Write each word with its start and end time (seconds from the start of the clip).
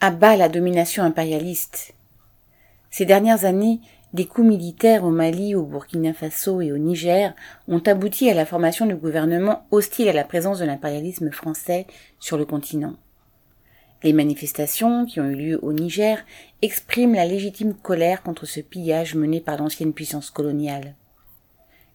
À 0.00 0.12
bas 0.12 0.36
la 0.36 0.48
domination 0.48 1.02
impérialiste. 1.02 1.92
Ces 2.88 3.04
dernières 3.04 3.44
années, 3.44 3.80
des 4.12 4.26
coups 4.26 4.46
militaires 4.46 5.02
au 5.02 5.10
Mali, 5.10 5.56
au 5.56 5.64
Burkina 5.64 6.12
Faso 6.12 6.60
et 6.60 6.70
au 6.70 6.78
Niger 6.78 7.34
ont 7.66 7.80
abouti 7.80 8.30
à 8.30 8.34
la 8.34 8.46
formation 8.46 8.86
de 8.86 8.94
gouvernements 8.94 9.66
hostiles 9.72 10.08
à 10.08 10.12
la 10.12 10.22
présence 10.22 10.60
de 10.60 10.64
l'impérialisme 10.66 11.32
français 11.32 11.88
sur 12.20 12.38
le 12.38 12.44
continent. 12.44 12.94
Les 14.04 14.12
manifestations 14.12 15.04
qui 15.04 15.18
ont 15.18 15.28
eu 15.28 15.34
lieu 15.34 15.58
au 15.62 15.72
Niger 15.72 16.24
expriment 16.62 17.16
la 17.16 17.26
légitime 17.26 17.74
colère 17.74 18.22
contre 18.22 18.46
ce 18.46 18.60
pillage 18.60 19.16
mené 19.16 19.40
par 19.40 19.58
l'ancienne 19.58 19.92
puissance 19.92 20.30
coloniale. 20.30 20.94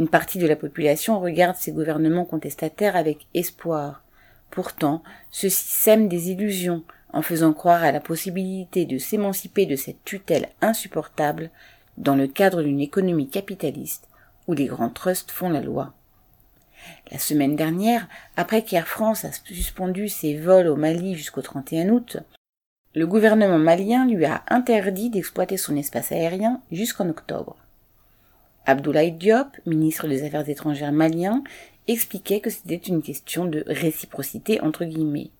Une 0.00 0.08
partie 0.08 0.40
de 0.40 0.48
la 0.48 0.56
population 0.56 1.20
regarde 1.20 1.54
ces 1.54 1.70
gouvernements 1.70 2.24
contestataires 2.24 2.96
avec 2.96 3.28
espoir. 3.34 4.02
Pourtant, 4.50 5.04
ceux-ci 5.30 5.62
sèment 5.68 6.08
des 6.08 6.32
illusions 6.32 6.82
en 7.14 7.22
faisant 7.22 7.52
croire 7.52 7.82
à 7.84 7.92
la 7.92 8.00
possibilité 8.00 8.84
de 8.84 8.98
s'émanciper 8.98 9.66
de 9.66 9.76
cette 9.76 10.02
tutelle 10.04 10.48
insupportable 10.60 11.50
dans 11.96 12.16
le 12.16 12.26
cadre 12.26 12.62
d'une 12.62 12.80
économie 12.80 13.28
capitaliste 13.28 14.08
où 14.48 14.52
les 14.52 14.66
grands 14.66 14.90
trusts 14.90 15.30
font 15.30 15.48
la 15.48 15.60
loi. 15.60 15.94
La 17.12 17.18
semaine 17.18 17.56
dernière, 17.56 18.08
après 18.36 18.62
qu'Air 18.62 18.88
France 18.88 19.24
a 19.24 19.30
suspendu 19.32 20.08
ses 20.08 20.36
vols 20.36 20.66
au 20.66 20.76
Mali 20.76 21.14
jusqu'au 21.14 21.40
31 21.40 21.88
août, 21.90 22.18
le 22.94 23.06
gouvernement 23.06 23.58
malien 23.58 24.06
lui 24.06 24.24
a 24.24 24.42
interdit 24.48 25.08
d'exploiter 25.08 25.56
son 25.56 25.76
espace 25.76 26.12
aérien 26.12 26.60
jusqu'en 26.72 27.08
octobre. 27.08 27.56
Abdoulaye 28.66 29.12
Diop, 29.12 29.48
ministre 29.66 30.08
des 30.08 30.24
Affaires 30.24 30.48
étrangères 30.48 30.92
malien, 30.92 31.44
expliquait 31.86 32.40
que 32.40 32.50
c'était 32.50 32.74
une 32.74 33.02
question 33.02 33.44
de 33.44 33.62
réciprocité 33.66 34.60
entre 34.60 34.84
guillemets. 34.84 35.30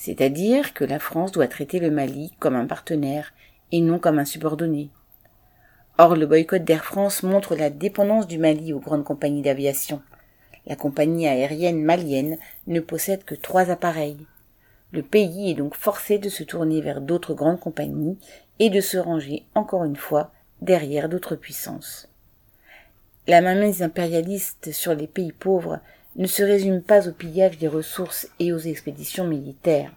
C'est-à-dire 0.00 0.72
que 0.72 0.82
la 0.82 0.98
France 0.98 1.30
doit 1.30 1.46
traiter 1.46 1.78
le 1.78 1.90
Mali 1.90 2.32
comme 2.38 2.56
un 2.56 2.64
partenaire 2.64 3.34
et 3.70 3.82
non 3.82 3.98
comme 3.98 4.18
un 4.18 4.24
subordonné. 4.24 4.88
Or, 5.98 6.16
le 6.16 6.24
boycott 6.24 6.64
d'Air 6.64 6.86
France 6.86 7.22
montre 7.22 7.54
la 7.54 7.68
dépendance 7.68 8.26
du 8.26 8.38
Mali 8.38 8.72
aux 8.72 8.80
grandes 8.80 9.04
compagnies 9.04 9.42
d'aviation. 9.42 10.00
La 10.64 10.74
compagnie 10.74 11.28
aérienne 11.28 11.82
malienne 11.82 12.38
ne 12.66 12.80
possède 12.80 13.24
que 13.24 13.34
trois 13.34 13.68
appareils. 13.68 14.26
Le 14.90 15.02
pays 15.02 15.50
est 15.50 15.54
donc 15.54 15.74
forcé 15.74 16.16
de 16.16 16.30
se 16.30 16.44
tourner 16.44 16.80
vers 16.80 17.02
d'autres 17.02 17.34
grandes 17.34 17.60
compagnies 17.60 18.16
et 18.58 18.70
de 18.70 18.80
se 18.80 18.96
ranger 18.96 19.44
encore 19.54 19.84
une 19.84 19.96
fois 19.96 20.32
derrière 20.62 21.10
d'autres 21.10 21.36
puissances. 21.36 22.08
La 23.26 23.42
mainmise 23.42 23.82
impérialiste 23.82 24.72
sur 24.72 24.94
les 24.94 25.06
pays 25.06 25.32
pauvres 25.32 25.80
ne 26.16 26.26
se 26.26 26.42
résume 26.42 26.82
pas 26.82 27.08
au 27.08 27.12
pillage 27.12 27.58
des 27.58 27.68
ressources 27.68 28.28
et 28.38 28.52
aux 28.52 28.58
expéditions 28.58 29.26
militaires. 29.26 29.92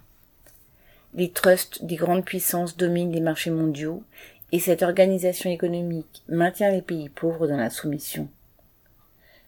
Les 1.16 1.32
trusts 1.32 1.84
des 1.84 1.96
grandes 1.96 2.26
puissances 2.26 2.78
dominent 2.78 3.12
les 3.12 3.22
marchés 3.22 3.52
mondiaux 3.52 4.04
et 4.52 4.60
cette 4.60 4.84
organisation 4.84 5.50
économique 5.50 6.24
maintient 6.28 6.72
les 6.72 6.82
pays 6.82 7.10
pauvres 7.10 7.48
dans 7.48 7.58
la 7.58 7.70
soumission. 7.70 8.28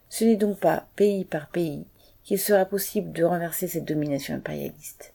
Ce 0.10 0.24
n'est 0.24 0.36
donc 0.36 0.60
pas 0.60 0.88
pays 0.96 1.26
par 1.26 1.48
pays 1.48 1.86
qu'il 2.24 2.40
sera 2.40 2.66
possible 2.66 3.12
de 3.12 3.24
renverser 3.24 3.68
cette 3.68 3.86
domination 3.86 4.36
impérialiste. 4.36 5.14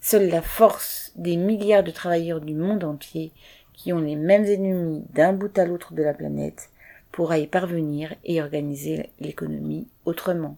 Seule 0.00 0.28
la 0.28 0.42
force 0.42 1.12
des 1.16 1.36
milliards 1.36 1.82
de 1.82 1.90
travailleurs 1.90 2.40
du 2.40 2.54
monde 2.54 2.84
entier 2.84 3.32
qui 3.72 3.92
ont 3.92 4.00
les 4.00 4.16
mêmes 4.16 4.44
ennemis 4.44 5.04
d'un 5.12 5.32
bout 5.32 5.56
à 5.58 5.64
l'autre 5.64 5.94
de 5.94 6.02
la 6.02 6.14
planète 6.14 6.70
pourra 7.10 7.38
y 7.38 7.46
parvenir 7.46 8.14
et 8.24 8.40
organiser 8.40 9.10
l'économie 9.18 9.88
autrement. 10.04 10.56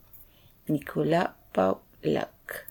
Nicolas 0.71 1.35
Paulac 1.53 2.70